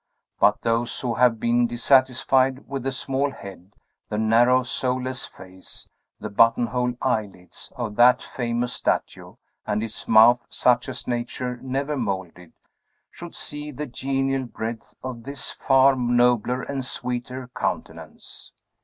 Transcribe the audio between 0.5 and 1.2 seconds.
those who